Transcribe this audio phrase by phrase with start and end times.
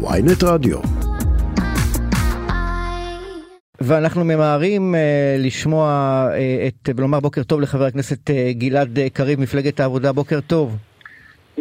[0.00, 0.78] ויינט רדיו.
[3.80, 4.98] ואנחנו ממהרים uh,
[5.42, 6.34] לשמוע uh,
[6.68, 10.76] את, ולומר בוקר טוב לחבר הכנסת uh, גלעד uh, קריב, מפלגת העבודה, בוקר טוב.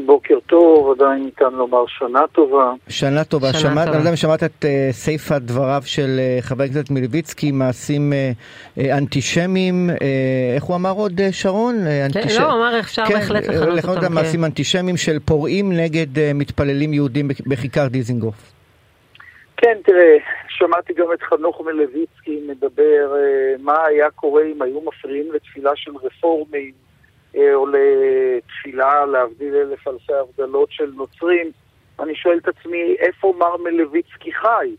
[0.05, 2.73] בוקר טוב, עדיין ניתן לומר שנה טובה.
[2.89, 3.54] שנה טובה.
[3.54, 3.84] שנה שמעת, טובה.
[3.84, 6.07] אני לא יודע אם שמעת את uh, סיפא דבריו של
[6.39, 9.94] uh, חבר הכנסת מלביצקי, מעשים uh, uh, אנטישמיים, uh,
[10.55, 11.75] איך הוא אמר עוד, uh, שרון?
[11.75, 14.13] Uh, כן, אנטיש- לא, הוא אמר אפשר בהחלט אה, לכנות לכנות אותם.
[14.13, 18.54] מעשים אנטישמיים של פורעים נגד uh, מתפללים יהודים בכ- בכיכר דיזינגוף.
[19.58, 20.17] כן, תראה,
[20.50, 23.22] שמעתי גם את חנוך מלביצקי מדבר אה,
[23.59, 26.72] מה היה קורה אם היו מפריעים לתפילה של רפורמים,
[27.54, 31.52] או לתפילה, להבדיל אלף אלפי הבדלות של נוצרים.
[32.00, 34.76] אני שואל את עצמי, איפה מר מלביצקי חי?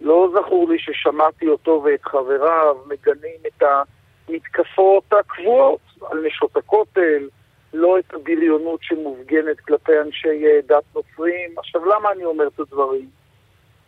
[0.00, 3.62] לא זכור לי ששמעתי אותו ואת חבריו מגנים את
[4.28, 5.80] המתקפות הקבועות
[6.10, 7.28] על נשות הכותל,
[7.72, 11.58] לא את הבריונות שמופגנת כלפי אנשי אה, דת נוצרים.
[11.58, 13.08] עכשיו, למה אני אומר את הדברים?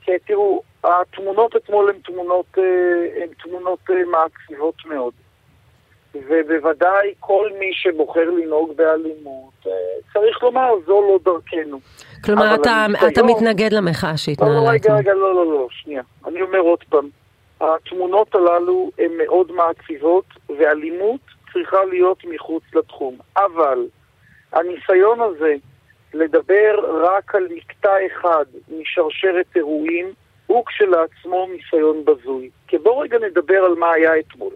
[0.03, 5.15] כי תראו, התמונות אתמול הן תמונות, אה, תמונות אה, מעציבות מאוד.
[6.15, 9.73] ובוודאי כל מי שבוחר לנהוג באלימות, אה,
[10.13, 11.81] צריך לומר, זו לא דרכנו.
[12.25, 14.99] כלומר, אתה, הניסיון- אתה מתנגד למחאה לא, שהתנהלה לא, רגע, אתמול.
[14.99, 16.03] רגע, לא, לא, לא, שנייה.
[16.27, 17.09] אני אומר עוד פעם,
[17.61, 20.25] התמונות הללו הן מאוד מעציבות,
[20.59, 21.21] ואלימות
[21.53, 23.17] צריכה להיות מחוץ לתחום.
[23.37, 23.87] אבל
[24.53, 25.55] הניסיון הזה
[26.15, 28.45] לדבר רק על מקטע אחד
[28.81, 30.07] משרשרת אירועים,
[30.47, 32.51] הוא כשלעצמו ניסיון בזוי.
[32.69, 34.53] כי בואו רגע נדבר על מה היה אתמול.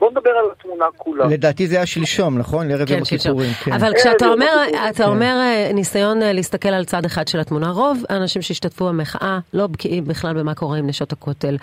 [0.00, 1.26] בואו נדבר על התמונה כולה.
[1.26, 2.68] לדעתי זה היה שלשום, נכון?
[2.68, 3.32] לערב יום כן, שלשום.
[3.32, 3.50] הכיפורים.
[3.64, 3.72] כן.
[3.72, 5.08] אבל כשאתה אה, אומר, לא, אתה כן.
[5.08, 9.66] אומר אה, ניסיון אה, להסתכל על צד אחד של התמונה, רוב האנשים שהשתתפו במחאה לא
[9.66, 11.56] בקיאים בכלל במה קורה עם נשות הכותל,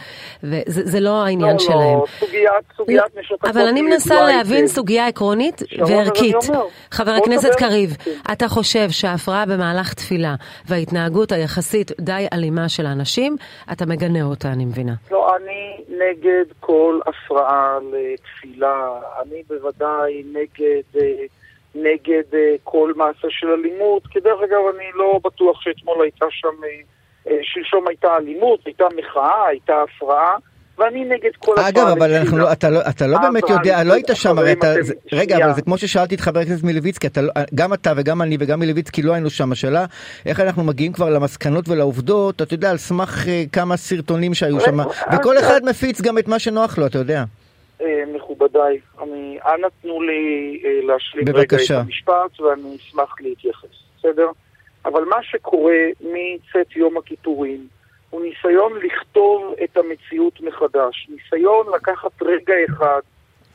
[0.43, 1.97] וזה זה לא העניין לא, שלהם.
[1.97, 4.67] לא, סוגיית, סוגיית נשות אבל אני הכותל מנסה להבין.
[4.67, 6.35] סוגיה עקרונית וערכית.
[6.91, 7.55] חבר בוא הכנסת.
[7.57, 7.97] קריב.
[8.31, 13.35] אתה חושב שההפרעה במהלך תפילה וההתנהגות היחסית די אלימה של האנשים,
[13.71, 14.93] אתה מגנה אותה, אני מבינה.
[15.11, 17.77] לא, אני נגד כל הפרעה
[18.23, 18.75] לתפילה.
[19.21, 21.25] אני בוודאי נגד, אה,
[21.75, 24.07] נגד אה, כל מעשה של אלימות.
[24.07, 26.47] כי דרך אגב, אני לא בטוח שאתמול הייתה שם,
[27.27, 30.35] אה, שלשום הייתה אלימות, הייתה מחאה, הייתה הפרעה.
[30.77, 32.37] ואני נגד כל הפרעה אגב, אבל אנחנו.
[32.37, 35.45] לא, אתה לא, אתה לא באמת יודע, לא היית שם, הרי אתה, זה- רגע.
[35.45, 38.59] אבל זה כמו ששאלתי את חבר הכנסת מלביצקי, אתה, לא- גם אתה וגם אני וגם
[38.59, 39.85] מלביצקי לא היינו שם, השאלה
[40.25, 44.77] איך אנחנו מגיעים כבר למסקנות ולעובדות, אתה יודע, על סמך כמה סרטונים שהיו שם,
[45.13, 47.23] וכל אחד מפיץ גם את מה שנוח לו, אתה יודע.
[47.81, 51.73] אה, מכובדיי, אני, אנא תנו לי אה, להשלים בבקשה.
[51.73, 54.27] רגע את המשפט ואני אשמח להתייחס, בסדר?
[54.85, 57.67] אבל מה שקורה מצאת יום הכיפורים
[58.09, 62.99] הוא ניסיון לכתוב את המציאות מחדש, ניסיון לקחת רגע אחד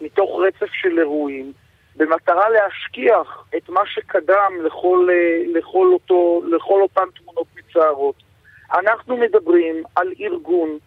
[0.01, 1.53] מתוך רצף של אירועים
[1.97, 8.15] במטרה להשכיח את מה שקדם לכל, אה, לכל, אותו, לכל אותן תמונות מצערות.
[8.73, 10.79] אנחנו מדברים על ארגון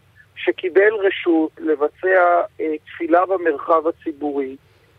[0.43, 4.55] שקיבל רשות לבצע אה, תפילה במרחב הציבורי,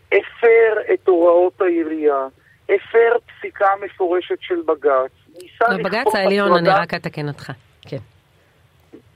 [0.07, 2.27] הפר את הוראות העירייה,
[2.69, 5.11] הפר פסיקה מפורשת של בג"ץ,
[5.41, 7.51] ניסה בבג"ץ לכפות העליון, אני הפרדה- רק אתקן אותך.
[7.81, 7.97] כן.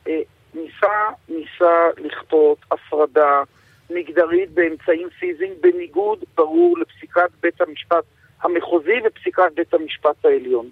[0.08, 0.20] אה,
[0.54, 0.94] ניסה,
[1.30, 3.44] ניסה לכפות הפרדה
[3.90, 8.04] מגדרית באמצעים פיזיים בניגוד ברור לפסיקת בית המשפט
[8.42, 10.70] המחוזי ופסיקת בית המשפט העליון.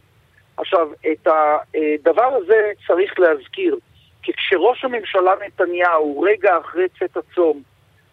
[0.57, 3.77] עכשיו, את הדבר הזה צריך להזכיר,
[4.25, 7.61] כי כשראש הממשלה נתניהו, רגע אחרי צאת הצום,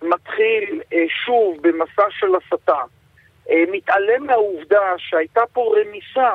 [0.03, 2.79] מתחיל אה, שוב במסע של הסתה,
[3.51, 6.35] אה, מתעלם מהעובדה שהייתה פה רמיסה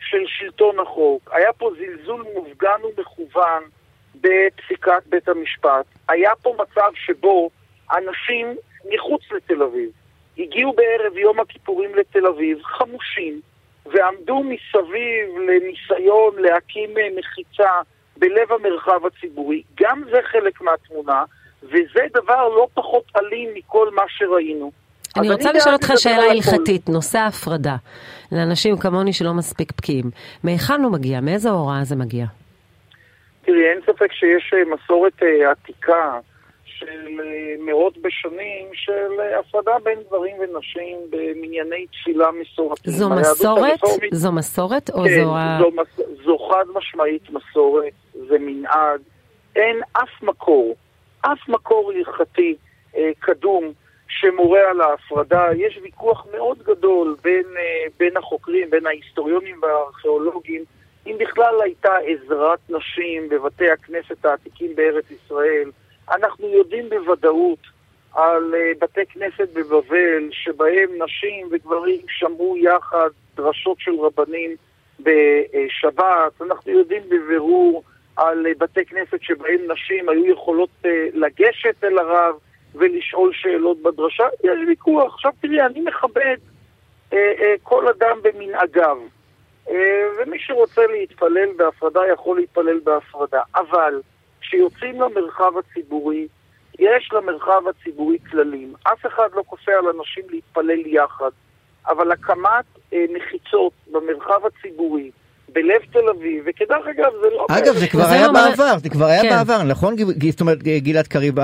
[0.00, 3.62] של שלטון החוק, היה פה זלזול מופגן ומכוון
[4.14, 7.50] בפסיקת בית המשפט, היה פה מצב שבו
[7.96, 9.90] אנשים מחוץ לתל אביב
[10.38, 13.40] הגיעו בערב יום הכיפורים לתל אביב, חמושים,
[13.86, 17.70] ועמדו מסביב לניסיון להקים אה, מחיצה
[18.18, 19.62] בלב המרחב הציבורי.
[19.80, 21.24] גם זה חלק מהתמונה,
[21.62, 24.70] וזה דבר לא פחות אלים מכל מה שראינו.
[25.16, 26.30] אני רוצה לשאול אותך שאלה.
[26.30, 27.76] הלכתית, נושא ההפרדה,
[28.32, 30.10] לאנשים כמוני שלא מספיק בקיאים.
[30.44, 31.20] מהיכן הוא מגיע?
[31.20, 32.26] מאיזה הוראה זה מגיע?
[33.44, 36.18] תראי, אין ספק שיש אה, מסורת אה, עתיקה
[36.78, 42.96] של אה, מאות בשנים של אה, הפרדה בין גברים ונשים במנייני תפילה מסורתיים.
[42.96, 43.80] זו מסורת?
[44.12, 45.58] זו מסורת או כן, זו ה...
[45.60, 46.02] זו.
[46.24, 47.92] זו חד משמעית מסורת,
[48.28, 49.00] זה מנהג.
[49.56, 50.76] אין אף מקור,
[51.20, 52.56] אף מקור הלכתי
[52.96, 53.72] אה, קדום
[54.08, 55.46] שמורה על ההפרדה.
[55.56, 60.64] יש ויכוח מאוד גדול בין, אה, בין החוקרים, בין ההיסטוריונים והארכיאולוגים,
[61.06, 65.70] אם בכלל הייתה עזרת נשים בבתי הכנסת העתיקים בארץ ישראל.
[66.10, 67.58] אנחנו יודעים בוודאות
[68.14, 74.56] על אה, בתי כנסת בבבל, שבהם נשים וגברים שמעו יחד דרשות של רבנים
[75.00, 76.42] בשבת.
[76.42, 77.82] אנחנו יודעים בבירור
[78.16, 82.34] על אה, בתי כנסת שבהם נשים היו יכולות אה, לגשת אל הרב
[82.74, 85.14] ולשאול שאלות בדרשה, יש ויכוח.
[85.14, 86.36] עכשיו תראי, אני מכבד
[87.62, 88.98] כל אדם במנהגיו,
[90.18, 94.00] ומי שרוצה להתפלל בהפרדה יכול להתפלל בהפרדה, אבל
[94.48, 96.28] כשיוצאים למרחב הציבורי,
[96.78, 98.74] יש למרחב הציבורי כללים.
[98.82, 101.30] אף אחד לא כופה על אנשים להתפלל יחד,
[101.86, 105.10] אבל הקמת אה, מחיצות במרחב הציבורי,
[105.52, 107.46] בלב תל אביב, וכדרך אגב זה לא...
[107.50, 109.28] אגב, זה כבר היה אומר- בעבר, זה כבר היה כן.
[109.28, 109.96] בעבר, נכון?
[110.30, 111.34] זאת אומרת, גלעד קריב,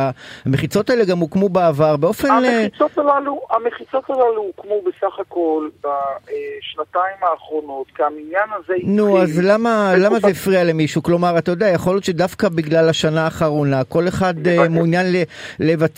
[0.46, 2.28] המחיצות האלה גם הוקמו בעבר באופן...
[2.30, 9.40] אה, המחיצות הללו, המחיצות הללו הוקמו בסך הכל בשנתיים האחרונות, כי המניין הזה נו, אז
[9.44, 11.02] למה, זה הפריע למישהו?
[11.02, 14.68] כלומר, אתה יודע, יכול להיות שדווקא בגלל השנה האחרונה, כל אחד אה.
[14.68, 15.06] מעוניין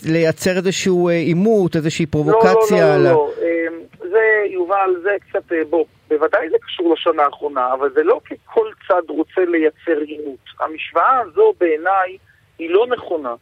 [0.05, 2.81] לייצר איזשהו אה, עימות, איזושהי פרובוקציה.
[2.81, 7.23] לא, לא, על לא, לא, אמ, זה, יובל, זה קצת, בוא, בוודאי זה קשור לשנה
[7.23, 10.39] האחרונה, אבל זה לא כי כל צד רוצה לייצר עימות.
[10.59, 12.17] המשוואה הזו בעיניי
[12.59, 13.35] היא לא נכונה.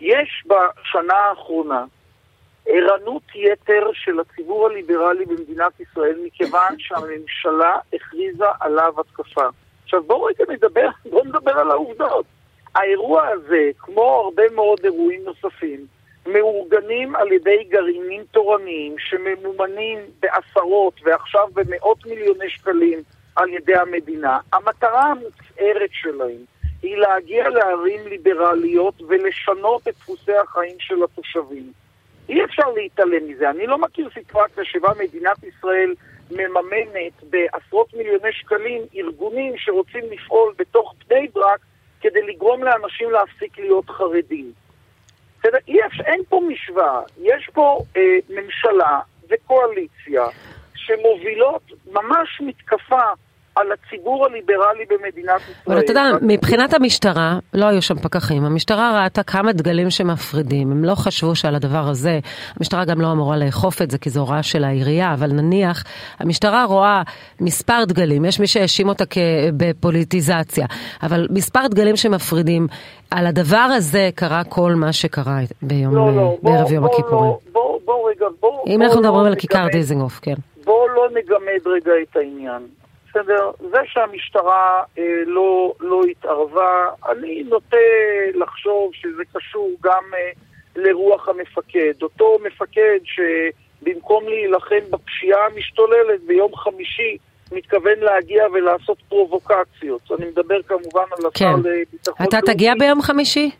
[0.00, 1.84] יש בשנה האחרונה
[2.66, 9.46] ערנות יתר של הציבור הליברלי במדינת ישראל, מכיוון שהממשלה הכריזה עליו התקפה.
[9.84, 12.26] עכשיו בואו רגע נדבר, בואו נדבר על העובדות.
[12.74, 15.86] האירוע הזה, כמו הרבה מאוד אירועים נוספים,
[16.26, 23.02] מאורגנים על ידי גרעינים תורניים שממומנים בעשרות ועכשיו במאות מיליוני שקלים
[23.36, 24.38] על ידי המדינה.
[24.52, 26.44] המטרה המוצהרת שלהם
[26.82, 31.72] היא להגיע לערים ליברליות ולשנות את דפוסי החיים של התושבים.
[32.28, 33.50] אי אפשר להתעלם מזה.
[33.50, 35.94] אני לא מכיר סיטואציה שבה מדינת ישראל
[36.30, 41.60] מממנת בעשרות מיליוני שקלים ארגונים שרוצים לפעול בתוך בני ברק
[42.00, 44.52] כדי לגרום לאנשים להפסיק להיות חרדים.
[45.40, 45.58] בסדר?
[45.68, 47.00] אי אפשר, אין פה משוואה.
[47.22, 49.00] יש פה אה, ממשלה
[49.30, 50.24] וקואליציה
[50.74, 53.02] שמובילות ממש מתקפה
[53.60, 55.54] על הציבור הליברלי במדינת ישראל.
[55.66, 58.44] אבל אתה יודע, מבחינת המשטרה, לא היו שם פקחים.
[58.44, 60.70] המשטרה ראתה כמה דגלים שמפרידים.
[60.72, 62.18] הם לא חשבו שעל הדבר הזה,
[62.56, 65.84] המשטרה גם לא אמורה לאכוף את זה, כי זו הוראה של העירייה, אבל נניח,
[66.20, 67.02] המשטרה רואה
[67.40, 69.04] מספר דגלים, יש מי שהאשים אותה
[69.56, 70.66] בפוליטיזציה,
[71.02, 72.66] אבל מספר דגלים שמפרידים.
[73.10, 77.30] על הדבר הזה קרה כל מה שקרה ביום, לא, לא, בוא, בערב יום בוא, הכיפורים.
[77.30, 78.50] לא, בוא, בוא רגע, בוא...
[78.66, 80.34] אם בוא אנחנו לא מדברים על נגמד- כיכר דיזינגוף, כן.
[80.64, 82.62] בואו לא נגמד רגע את העניין.
[83.10, 83.50] בסדר?
[83.70, 87.76] זה שהמשטרה אה, לא, לא התערבה, אני נוטה
[88.34, 90.30] לחשוב שזה קשור גם אה,
[90.76, 92.02] לרוח המפקד.
[92.02, 97.16] אותו מפקד שבמקום להילחם בפשיעה המשתוללת ביום חמישי,
[97.52, 100.12] מתכוון להגיע ולעשות פרובוקציות.
[100.18, 101.68] אני מדבר כמובן על השר כן.
[101.68, 102.54] לביטחון אתה לאומי.
[102.54, 103.50] תגיע ביום חמישי?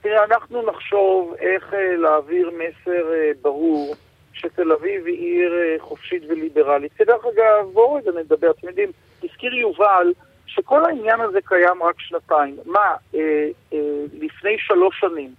[0.00, 3.94] תראה, אנחנו נחשוב איך אה, להעביר מסר אה, ברור
[4.32, 6.92] שתל אביב היא עיר אה, חופשית וליברלית.
[6.92, 8.90] כדרך אגב, בואו רגע נדבר, אתם יודעים,
[9.24, 10.12] הזכיר יובל
[10.46, 12.56] שכל העניין הזה קיים רק שנתיים.
[12.64, 13.78] מה, אה, אה,
[14.20, 15.34] לפני שלוש שנים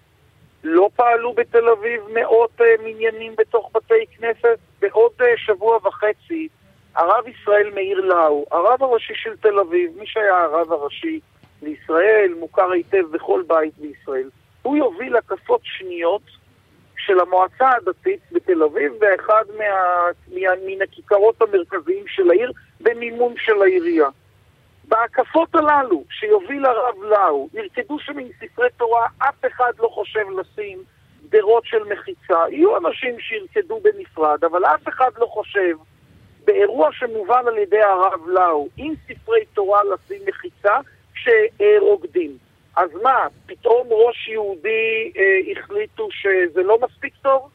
[0.64, 4.60] לא פעלו בתל אביב מאות אה, מניינים בתוך בתי כנסת?
[4.82, 6.48] בעוד אה, שבוע וחצי
[6.96, 11.20] הרב ישראל מאיר לאו, הרב הראשי של תל אביב, מי שהיה הרב הראשי
[11.62, 14.30] לישראל, מוכר היטב בכל בית בישראל,
[14.62, 16.22] הוא יוביל הקפות שניות
[17.06, 19.64] של המועצה הדתית בתל אביב באחד מה,
[20.28, 22.52] מה, מן הכיכרות המרכזיים של העיר
[22.82, 24.08] במימון של העירייה.
[24.88, 30.84] בהקפות הללו שיוביל הרב לאו, נרקדו שם עם ספרי תורה, אף אחד לא חושב לשים
[31.30, 32.40] גדרות של מחיצה.
[32.50, 35.76] יהיו אנשים שירקדו בנפרד, אבל אף אחד לא חושב
[36.46, 40.78] באירוע שמובל על ידי הרב לאו, עם ספרי תורה לשים מחיצה,
[41.14, 42.38] כשרוקדים.
[42.76, 47.50] אז מה, פתאום ראש יהודי אה, החליטו שזה לא מספיק טוב?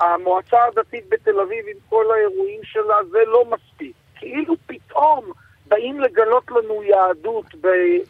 [0.00, 3.92] המועצה הדתית בתל אביב עם כל האירועים שלה זה לא מספיק.
[4.16, 5.32] כאילו פתאום
[5.66, 7.44] באים לגלות לנו יהדות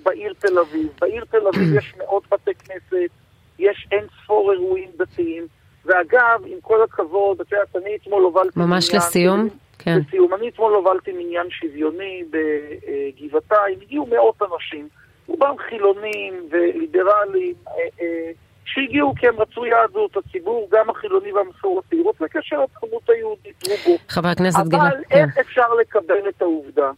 [0.02, 0.88] בעיר תל אביב.
[1.00, 3.10] בעיר תל אביב יש מאות בתי כנסת,
[3.58, 5.46] יש אין ספור אירועים דתיים.
[5.84, 8.58] ואגב, עם כל הכבוד, את יודעת, אני אתמול הובלתי...
[8.60, 9.48] ממש מניין- לסיום?
[9.78, 9.98] כן.
[10.08, 10.34] לסיום.
[10.34, 14.88] אני אתמול הובלתי מניין שוויוני בגבעתיים, הגיעו מאות אנשים,
[15.28, 18.30] רובם חילונים וליברלים, אה, אה,
[18.64, 23.98] שהגיעו כי הם רצו יהדות, הציבור, גם החילוני והמסורתי, רוצה לקשר לתרבות היהודית, רובו.
[24.08, 25.24] חבר הכנסת אבל גלעד, כן.
[25.24, 26.90] איך אפשר לקבל את העובדה?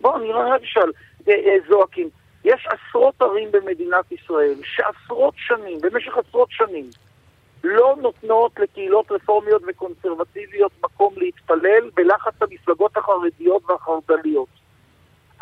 [0.00, 0.90] בואו נראה רק אשאל,
[1.28, 2.08] אה, אה, זועקים.
[2.44, 6.90] יש עשרות ערים במדינת ישראל שעשרות שנים, במשך עשרות שנים,
[7.64, 14.61] לא נותנות לקהילות רפורמיות וקונסרבטיביות מקום להתפלל בלחץ המפלגות החרדיות והחרד"ליות.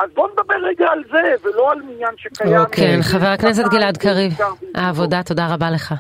[0.03, 2.61] אז בואו נדבר רגע על זה, ולא על מניין שקיים.
[2.73, 4.33] כן, חבר הכנסת גלעד קריב.
[4.75, 5.95] העבודה, תודה רבה לך.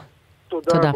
[0.49, 0.91] תודה.